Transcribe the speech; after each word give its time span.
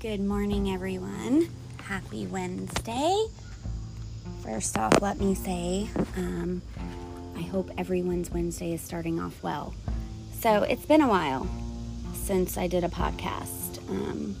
Good 0.00 0.20
morning, 0.20 0.70
everyone. 0.70 1.50
Happy 1.82 2.26
Wednesday. 2.26 3.26
First 4.42 4.78
off, 4.78 5.02
let 5.02 5.20
me 5.20 5.34
say, 5.34 5.90
um, 6.16 6.62
I 7.36 7.42
hope 7.42 7.70
everyone's 7.76 8.30
Wednesday 8.30 8.72
is 8.72 8.80
starting 8.80 9.20
off 9.20 9.42
well. 9.42 9.74
So, 10.32 10.62
it's 10.62 10.86
been 10.86 11.02
a 11.02 11.06
while 11.06 11.46
since 12.14 12.56
I 12.56 12.66
did 12.66 12.82
a 12.82 12.88
podcast. 12.88 13.86
Um, 13.90 14.36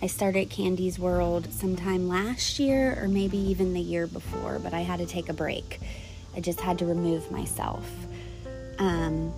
I 0.00 0.06
started 0.06 0.50
Candy's 0.50 1.00
World 1.00 1.52
sometime 1.52 2.06
last 2.08 2.60
year 2.60 2.96
or 3.02 3.08
maybe 3.08 3.38
even 3.38 3.74
the 3.74 3.80
year 3.80 4.06
before, 4.06 4.60
but 4.60 4.72
I 4.72 4.82
had 4.82 5.00
to 5.00 5.06
take 5.06 5.28
a 5.28 5.34
break. 5.34 5.80
I 6.36 6.40
just 6.40 6.60
had 6.60 6.78
to 6.78 6.86
remove 6.86 7.28
myself. 7.28 7.90
Um, 8.78 9.34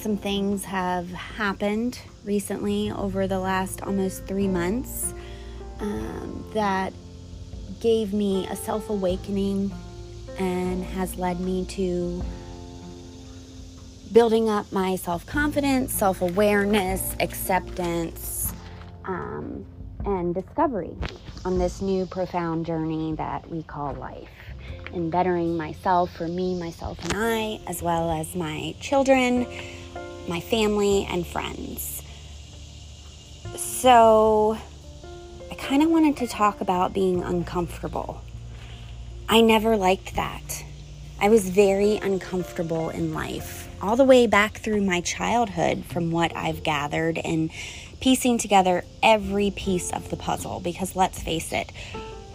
some 0.00 0.16
things 0.16 0.64
have 0.64 1.10
happened 1.10 1.98
recently 2.24 2.90
over 2.92 3.26
the 3.26 3.38
last 3.38 3.82
almost 3.82 4.26
three 4.26 4.48
months 4.48 5.14
um, 5.80 6.44
that 6.54 6.92
gave 7.80 8.12
me 8.12 8.46
a 8.48 8.56
self 8.56 8.90
awakening 8.90 9.72
and 10.38 10.84
has 10.84 11.16
led 11.16 11.40
me 11.40 11.64
to 11.66 12.22
building 14.12 14.48
up 14.48 14.70
my 14.72 14.96
self 14.96 15.26
confidence, 15.26 15.92
self 15.92 16.22
awareness, 16.22 17.14
acceptance, 17.20 18.52
um, 19.04 19.64
and 20.04 20.34
discovery 20.34 20.96
on 21.44 21.58
this 21.58 21.80
new 21.80 22.06
profound 22.06 22.66
journey 22.66 23.14
that 23.14 23.48
we 23.50 23.62
call 23.62 23.94
life. 23.94 24.28
And 24.92 25.10
bettering 25.12 25.56
myself 25.56 26.10
for 26.16 26.26
me, 26.28 26.58
myself, 26.58 26.98
and 27.04 27.12
I, 27.14 27.60
as 27.66 27.82
well 27.82 28.10
as 28.10 28.34
my 28.34 28.74
children, 28.80 29.46
my 30.28 30.40
family, 30.40 31.06
and 31.10 31.26
friends. 31.26 32.02
So, 33.56 34.58
I 35.50 35.54
kind 35.54 35.82
of 35.82 35.90
wanted 35.90 36.16
to 36.18 36.26
talk 36.26 36.60
about 36.60 36.92
being 36.92 37.22
uncomfortable. 37.22 38.22
I 39.28 39.40
never 39.40 39.76
liked 39.76 40.16
that. 40.16 40.64
I 41.20 41.28
was 41.28 41.48
very 41.48 41.96
uncomfortable 41.96 42.90
in 42.90 43.12
life, 43.12 43.68
all 43.82 43.96
the 43.96 44.04
way 44.04 44.26
back 44.26 44.58
through 44.58 44.82
my 44.82 45.00
childhood, 45.00 45.84
from 45.84 46.10
what 46.10 46.34
I've 46.36 46.62
gathered, 46.62 47.18
and 47.18 47.50
piecing 48.00 48.38
together 48.38 48.84
every 49.02 49.50
piece 49.50 49.92
of 49.92 50.10
the 50.10 50.16
puzzle. 50.16 50.60
Because 50.60 50.94
let's 50.94 51.22
face 51.22 51.52
it, 51.52 51.72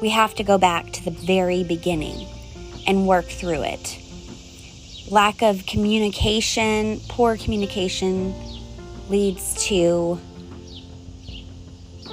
we 0.02 0.10
have 0.10 0.36
to 0.36 0.44
go 0.44 0.58
back 0.58 0.92
to 0.92 1.06
the 1.06 1.12
very 1.12 1.64
beginning 1.64 2.28
and 2.86 3.08
work 3.08 3.26
through 3.26 3.64
it 3.64 4.03
lack 5.14 5.44
of 5.44 5.64
communication, 5.68 7.00
poor 7.08 7.38
communication 7.38 8.34
leads 9.10 9.64
to 9.64 10.20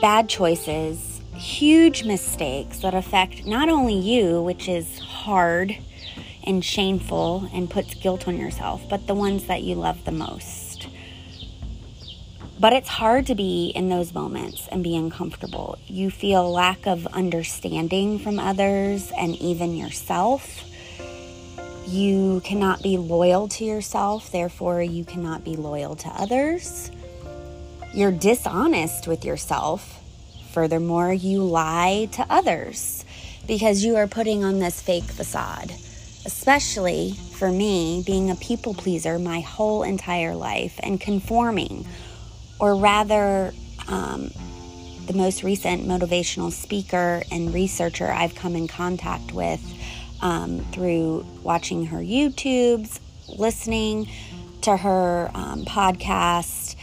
bad 0.03 0.29
choices, 0.29 1.23
huge 1.35 2.05
mistakes 2.05 2.81
that 2.81 2.93
affect 2.93 3.47
not 3.47 3.71
only 3.71 3.95
you, 3.95 4.43
which 4.43 4.69
is 4.69 4.99
hard 4.99 5.79
and 6.45 6.63
shameful 6.63 7.49
and 7.55 7.71
puts 7.71 7.95
guilt 7.95 8.29
on 8.29 8.37
yourself, 8.37 8.83
but 8.91 9.07
the 9.07 9.15
ones 9.15 9.47
that 9.47 9.63
you 9.63 9.75
love 9.75 10.05
the 10.05 10.13
most. 10.13 10.87
But 12.59 12.75
it's 12.75 12.89
hard 12.89 13.27
to 13.29 13.35
be 13.35 13.73
in 13.75 13.89
those 13.89 14.13
moments 14.13 14.69
and 14.71 14.85
be 14.85 14.95
uncomfortable. 14.95 15.79
You 15.87 16.11
feel 16.11 16.53
lack 16.53 16.87
of 16.87 17.07
understanding 17.07 18.19
from 18.19 18.39
others 18.39 19.11
and 19.17 19.35
even 19.37 19.75
yourself 19.75 20.70
you 21.91 22.41
cannot 22.45 22.83
be 22.83 22.97
loyal 22.97 23.49
to 23.49 23.65
yourself, 23.65 24.31
therefore, 24.31 24.81
you 24.81 25.05
cannot 25.05 25.45
be 25.45 25.57
loyal 25.57 25.97
to 25.97 26.09
others. 26.09 26.91
You're 27.93 28.13
dishonest 28.13 29.09
with 29.09 29.25
yourself. 29.25 30.01
Furthermore, 30.53 31.13
you 31.13 31.43
lie 31.43 32.09
to 32.13 32.27
others 32.31 33.05
because 33.47 33.85
you 33.85 33.97
are 33.97 34.07
putting 34.07 34.45
on 34.45 34.61
this 34.61 34.81
fake 34.81 35.05
facade. 35.05 35.73
Especially 36.25 37.15
for 37.33 37.51
me, 37.51 38.03
being 38.07 38.31
a 38.31 38.37
people 38.37 38.75
pleaser 38.75 39.19
my 39.19 39.41
whole 39.41 39.83
entire 39.83 40.35
life 40.35 40.79
and 40.83 41.01
conforming, 41.01 41.87
or 42.61 42.77
rather, 42.77 43.53
um, 43.89 44.31
the 45.07 45.15
most 45.15 45.43
recent 45.43 45.83
motivational 45.85 46.53
speaker 46.53 47.23
and 47.33 47.53
researcher 47.53 48.13
I've 48.13 48.37
come 48.37 48.55
in 48.55 48.69
contact 48.69 49.33
with 49.33 49.61
um, 50.23 50.61
through 50.73 51.27
watching 51.43 51.87
her 51.87 51.99
YouTubes, 51.99 53.01
listening 53.29 54.09
to 54.63 54.77
her 54.77 55.31
um, 55.35 55.65
podcast, 55.65 56.77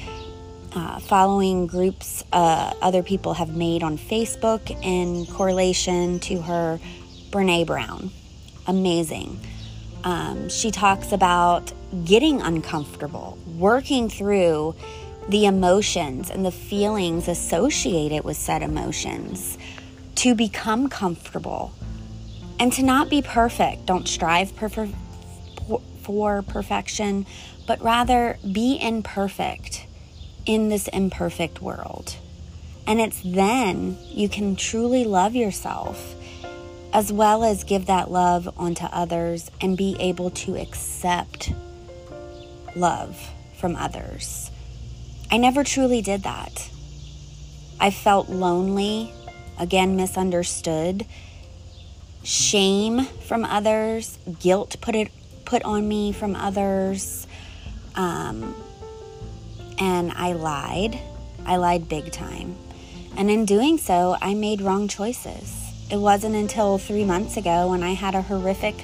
uh, 0.73 0.99
following 0.99 1.67
groups 1.67 2.23
uh, 2.33 2.73
other 2.81 3.03
people 3.03 3.33
have 3.33 3.55
made 3.55 3.83
on 3.83 3.97
Facebook 3.97 4.69
in 4.83 5.25
correlation 5.27 6.19
to 6.19 6.41
her 6.41 6.79
Brene 7.31 7.65
Brown. 7.65 8.11
Amazing. 8.67 9.39
Um, 10.03 10.49
she 10.49 10.71
talks 10.71 11.11
about 11.11 11.71
getting 12.05 12.41
uncomfortable, 12.41 13.37
working 13.57 14.09
through 14.09 14.75
the 15.29 15.45
emotions 15.45 16.29
and 16.29 16.45
the 16.45 16.51
feelings 16.51 17.27
associated 17.27 18.23
with 18.23 18.37
said 18.37 18.61
emotions 18.61 19.57
to 20.15 20.33
become 20.35 20.89
comfortable 20.89 21.73
and 22.59 22.73
to 22.73 22.83
not 22.83 23.09
be 23.09 23.21
perfect. 23.21 23.85
Don't 23.85 24.07
strive 24.07 24.51
for 24.51 26.41
perfection, 26.41 27.25
but 27.65 27.81
rather 27.81 28.37
be 28.51 28.79
imperfect 28.81 29.85
in 30.45 30.69
this 30.69 30.87
imperfect 30.87 31.61
world. 31.61 32.15
And 32.87 33.01
it's 33.01 33.21
then 33.21 33.97
you 34.05 34.29
can 34.29 34.55
truly 34.55 35.03
love 35.03 35.35
yourself 35.35 36.15
as 36.93 37.11
well 37.11 37.43
as 37.43 37.65
give 37.65 37.87
that 37.87 38.09
love 38.09 38.49
onto 38.57 38.85
others 38.85 39.51
and 39.59 39.77
be 39.77 39.95
able 39.99 40.29
to 40.31 40.55
accept 40.55 41.51
love 42.75 43.29
from 43.57 43.75
others. 43.75 44.49
I 45.29 45.37
never 45.37 45.63
truly 45.63 46.01
did 46.01 46.23
that. 46.23 46.69
I 47.79 47.91
felt 47.91 48.29
lonely, 48.29 49.11
again, 49.59 49.97
misunderstood, 49.97 51.05
shame 52.27 53.05
from 53.05 53.45
others, 53.45 54.19
guilt 54.39 54.75
put 54.81 54.95
it 54.95 55.09
put 55.45 55.63
on 55.63 55.87
me 55.87 56.11
from 56.11 56.35
others. 56.35 57.25
Um, 57.95 58.53
and 59.79 60.11
I 60.11 60.33
lied. 60.33 60.99
I 61.45 61.55
lied 61.55 61.87
big 61.87 62.11
time. 62.11 62.57
And 63.15 63.31
in 63.31 63.45
doing 63.45 63.77
so, 63.77 64.17
I 64.21 64.33
made 64.33 64.61
wrong 64.61 64.89
choices. 64.89 65.71
It 65.89 65.95
wasn't 65.95 66.35
until 66.35 66.77
three 66.77 67.05
months 67.05 67.37
ago 67.37 67.69
when 67.69 67.81
I 67.81 67.93
had 67.93 68.13
a 68.13 68.21
horrific 68.21 68.75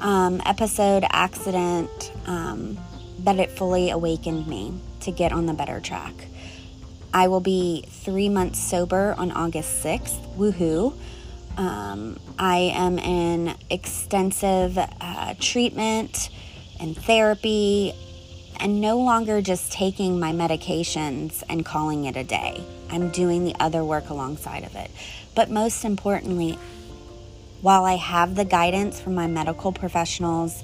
um, 0.00 0.42
episode 0.44 1.04
accident 1.10 2.12
um, 2.26 2.76
that 3.20 3.38
it 3.38 3.52
fully 3.52 3.90
awakened 3.90 4.48
me 4.48 4.74
to 5.00 5.12
get 5.12 5.32
on 5.32 5.46
the 5.46 5.54
better 5.54 5.78
track. 5.78 6.12
I 7.12 7.28
will 7.28 7.40
be 7.40 7.84
three 7.88 8.28
months 8.28 8.58
sober 8.58 9.14
on 9.16 9.30
August 9.30 9.84
6th. 9.84 10.36
Woohoo! 10.36 10.98
Um, 11.56 12.18
I 12.38 12.72
am 12.74 12.98
in 12.98 13.54
extensive 13.70 14.76
uh, 14.78 15.34
treatment 15.38 16.30
and 16.80 16.96
therapy 16.96 17.92
and 18.58 18.80
no 18.80 18.98
longer 18.98 19.40
just 19.40 19.72
taking 19.72 20.18
my 20.18 20.32
medications 20.32 21.42
and 21.48 21.64
calling 21.64 22.04
it 22.04 22.16
a 22.16 22.24
day. 22.24 22.64
I'm 22.90 23.10
doing 23.10 23.44
the 23.44 23.54
other 23.60 23.84
work 23.84 24.10
alongside 24.10 24.64
of 24.64 24.74
it. 24.74 24.90
But 25.34 25.50
most 25.50 25.84
importantly, 25.84 26.58
while 27.60 27.84
I 27.84 27.96
have 27.96 28.34
the 28.34 28.44
guidance 28.44 29.00
from 29.00 29.14
my 29.14 29.26
medical 29.26 29.72
professionals 29.72 30.62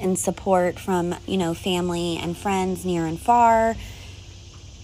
and 0.00 0.18
support 0.18 0.78
from, 0.78 1.14
you 1.26 1.36
know, 1.36 1.54
family 1.54 2.18
and 2.18 2.36
friends 2.36 2.84
near 2.84 3.06
and 3.06 3.18
far, 3.18 3.76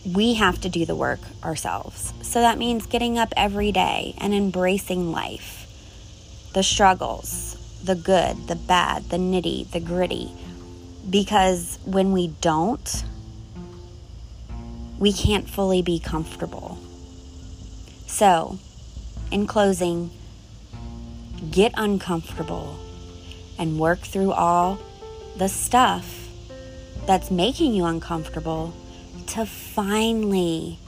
we 0.05 0.35
have 0.35 0.61
to 0.61 0.69
do 0.69 0.85
the 0.87 0.95
work 0.95 1.21
ourselves. 1.43 2.13
So 2.23 2.41
that 2.41 2.59
means 2.59 2.87
getting 2.87 3.19
up 3.19 3.33
every 3.37 3.73
day 3.73 4.15
and 4.19 4.35
embracing 4.35 5.11
life 5.13 5.55
the 6.55 6.63
struggles, 6.63 7.57
the 7.85 7.95
good, 7.95 8.49
the 8.49 8.57
bad, 8.57 9.11
the 9.11 9.17
nitty, 9.17 9.71
the 9.71 9.81
gritty. 9.81 10.33
Because 11.09 11.79
when 11.85 12.13
we 12.13 12.29
don't, 12.41 13.05
we 14.99 15.13
can't 15.13 15.49
fully 15.49 15.83
be 15.83 15.99
comfortable. 15.99 16.79
So, 18.07 18.59
in 19.31 19.47
closing, 19.47 20.11
get 21.51 21.73
uncomfortable 21.77 22.79
and 23.59 23.79
work 23.79 24.01
through 24.01 24.33
all 24.33 24.79
the 25.37 25.49
stuff 25.49 26.29
that's 27.07 27.31
making 27.31 27.75
you 27.75 27.85
uncomfortable 27.85 28.75
to 29.29 29.47
finally 29.47 30.79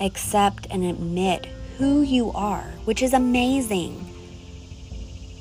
accept 0.00 0.66
and 0.70 0.84
admit 0.84 1.46
who 1.78 2.02
you 2.02 2.30
are, 2.32 2.72
which 2.84 3.02
is 3.02 3.12
amazing. 3.12 4.06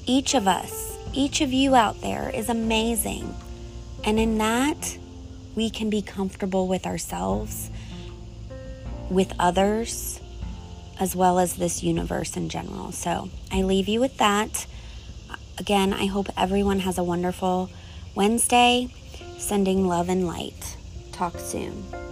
Each 0.05 0.33
of 0.33 0.47
us, 0.47 0.97
each 1.13 1.41
of 1.41 1.51
you 1.51 1.75
out 1.75 2.01
there 2.01 2.29
is 2.29 2.49
amazing. 2.49 3.35
And 4.03 4.19
in 4.19 4.37
that, 4.37 4.97
we 5.55 5.69
can 5.69 5.89
be 5.89 6.01
comfortable 6.01 6.67
with 6.67 6.85
ourselves, 6.85 7.69
with 9.09 9.33
others, 9.39 10.19
as 10.99 11.15
well 11.15 11.39
as 11.39 11.55
this 11.55 11.83
universe 11.83 12.37
in 12.37 12.49
general. 12.49 12.91
So 12.91 13.29
I 13.51 13.63
leave 13.63 13.87
you 13.87 13.99
with 13.99 14.17
that. 14.17 14.67
Again, 15.57 15.93
I 15.93 16.05
hope 16.05 16.27
everyone 16.37 16.79
has 16.79 16.97
a 16.97 17.03
wonderful 17.03 17.69
Wednesday. 18.15 18.93
Sending 19.37 19.87
love 19.87 20.09
and 20.09 20.25
light. 20.27 20.77
Talk 21.11 21.37
soon. 21.39 22.06